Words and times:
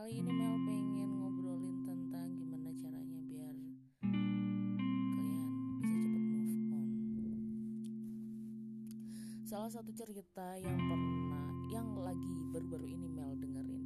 kali 0.00 0.16
ini 0.16 0.32
Mel 0.32 0.56
pengen 0.64 1.12
ngobrolin 1.20 1.84
tentang 1.84 2.32
gimana 2.40 2.72
caranya 2.72 3.20
biar 3.20 3.52
kalian 5.12 5.50
bisa 5.76 5.96
cepet 6.00 6.24
move 6.24 6.56
on. 6.72 6.88
Salah 9.44 9.68
satu 9.68 9.92
cerita 9.92 10.56
yang 10.56 10.80
pernah 10.88 11.52
yang 11.68 12.00
lagi 12.00 12.48
baru-baru 12.48 12.96
ini 12.96 13.12
Mel 13.12 13.36
dengerin 13.44 13.79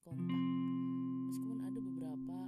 kontak. 0.00 0.40
Meskipun 1.28 1.58
ada 1.60 1.80
beberapa 1.80 2.38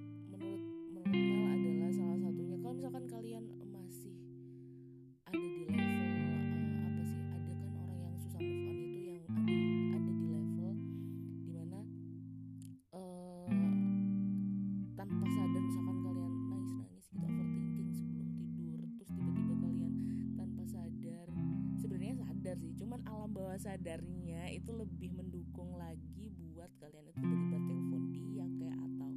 cuman 22.91 23.07
alam 23.07 23.31
bawah 23.31 23.55
sadarnya 23.55 24.51
itu 24.51 24.67
lebih 24.75 25.15
mendukung 25.15 25.79
lagi 25.79 26.27
buat 26.51 26.67
kalian 26.75 27.07
itu 27.07 27.23
tiba-tiba 27.23 27.57
telepon 27.63 28.03
dia 28.11 28.43
kayak 28.59 28.75
atau 28.83 29.11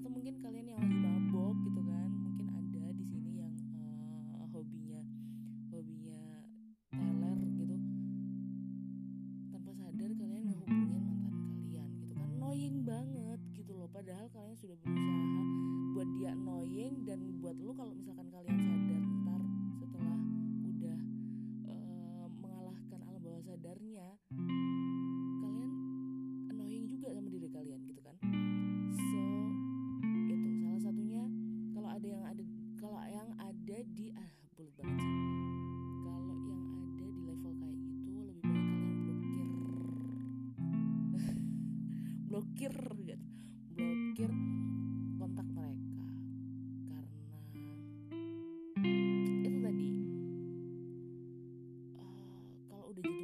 atau 0.00 0.08
mungkin 0.08 0.40
kalian 0.40 0.72
yang 0.72 0.80
lagi 0.80 0.96
mabok 1.04 1.52
gitu 1.68 1.80
kan 1.84 2.08
mungkin 2.08 2.46
ada 2.48 2.84
di 2.96 3.04
sini 3.04 3.44
yang 3.44 3.52
eh, 4.40 4.48
hobinya 4.56 5.04
hobinya 5.68 6.48
teler 6.96 7.38
gitu. 7.60 7.76
Tanpa 9.52 9.70
sadar 9.76 10.10
kalian 10.16 10.42
ngehubungin 10.48 11.02
mantan 11.04 11.36
kalian 11.60 11.88
gitu 12.00 12.12
kan 12.16 12.28
annoying 12.32 12.88
banget 12.88 13.40
gitu 13.52 13.76
loh 13.76 13.92
padahal 13.92 14.32
kalian 14.32 14.56
sudah 14.56 14.80
berusaha 14.80 15.73
di 33.92 34.08
ah 34.16 34.30
bulat 34.56 34.72
banget 34.80 34.96
sih. 35.04 35.20
Kalau 36.04 36.36
yang 36.48 36.64
ada 36.72 37.06
di 37.12 37.20
level 37.28 37.52
kayak 37.60 37.76
gitu 37.76 38.10
lebih 38.24 38.48
baik 38.48 38.72
kalian 38.72 38.96
blokir. 39.04 39.48
Blokir 42.32 42.74
gitu. 43.04 43.16
Blokir 43.76 44.30
kontak 45.20 45.48
mereka. 45.52 46.04
Karena 46.88 47.00
itu 49.44 49.58
tadi 49.60 49.88
eh, 52.00 52.40
kalau 52.72 52.84
udah 52.88 53.02
jadi 53.04 53.22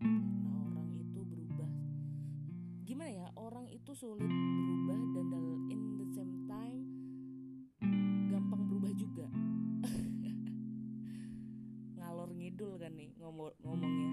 karena 0.00 0.48
orang 0.64 0.88
itu 0.96 1.20
berubah. 1.20 1.68
Gimana 2.88 3.10
ya? 3.12 3.28
Orang 3.36 3.68
itu 3.68 3.92
sulit 3.92 4.24
berubah 4.24 5.00
dan 5.12 5.26
dal- 5.28 5.64
in 5.68 5.80
the 6.00 6.08
same 6.16 6.48
time 6.48 6.80
gampang 8.32 8.64
berubah 8.64 8.92
juga. 8.96 9.28
Ngalor 12.00 12.32
ngidul 12.32 12.80
kan 12.80 12.96
nih 12.96 13.12
ngomong 13.20 13.52
ngomongnya. 13.60 14.10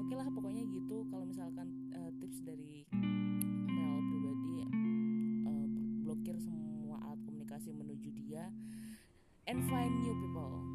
Oke 0.00 0.14
lah 0.16 0.28
pokoknya 0.32 0.64
gitu. 0.72 1.04
Kalau 1.12 1.28
misalkan 1.28 1.68
eh, 1.92 2.10
tips 2.16 2.40
dari 2.40 2.88
Mel 3.68 4.00
pribadi 4.08 4.64
eh, 5.44 5.66
blokir 6.00 6.40
semua 6.40 6.96
alat 7.04 7.20
komunikasi 7.28 7.76
menuju 7.76 8.08
dia 8.16 8.48
and 9.46 9.62
find 9.68 9.92
new 10.02 10.14
people 10.18 10.65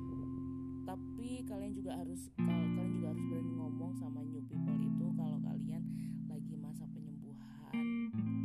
tapi 0.86 1.46
kalian 1.46 1.72
juga 1.78 1.98
harus 1.98 2.30
kal- 2.36 2.72
kalian 2.78 2.92
juga 2.98 3.08
harus 3.14 3.24
berani 3.30 3.54
ngomong 3.56 3.92
sama 3.98 4.20
new 4.26 4.42
people 4.50 4.78
itu 4.82 5.08
kalau 5.16 5.38
kalian 5.46 5.84
lagi 6.26 6.56
masa 6.58 6.84
penyembuhan. 6.90 7.76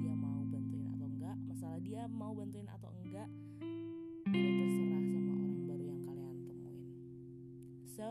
Dia 0.04 0.14
mau 0.14 0.40
bantuin 0.46 0.86
atau 0.92 1.06
enggak 1.08 1.36
masalah 1.48 1.78
dia 1.80 2.02
mau 2.06 2.32
bantuin 2.36 2.68
atau 2.68 2.90
enggak 3.02 3.28
itu 4.26 4.48
terserah 4.60 5.02
sama 5.06 5.32
orang 5.32 5.62
baru 5.64 5.84
yang 5.86 6.02
kalian 6.04 6.36
temuin. 6.44 6.84
So 7.96 8.08